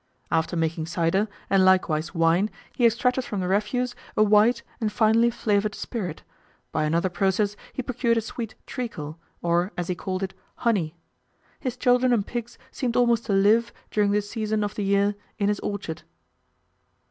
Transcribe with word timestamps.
After 0.31 0.55
making 0.55 0.87
cider, 0.87 1.27
and 1.47 1.63
likewise 1.63 2.15
wine, 2.15 2.49
he 2.73 2.87
extracted 2.87 3.23
from 3.23 3.39
the 3.39 3.47
refuse 3.47 3.93
a 4.17 4.23
white 4.23 4.63
and 4.79 4.91
finely 4.91 5.29
flavoured 5.29 5.75
spirit; 5.75 6.23
by 6.71 6.85
another 6.85 7.07
process 7.07 7.55
he 7.71 7.83
procured 7.83 8.17
a 8.17 8.21
sweet 8.21 8.55
treacle, 8.65 9.19
or, 9.43 9.71
as 9.77 9.89
he 9.89 9.93
called 9.93 10.23
it, 10.23 10.33
honey. 10.55 10.95
His 11.59 11.77
children 11.77 12.11
and 12.11 12.25
pigs 12.25 12.57
seemed 12.71 12.95
almost 12.95 13.27
to 13.27 13.33
live, 13.33 13.71
during 13.91 14.09
this 14.09 14.27
season 14.27 14.63
of 14.63 14.73
the 14.73 14.83
year, 14.85 15.13
in 15.37 15.49
his 15.49 15.59
orchard. 15.59 16.01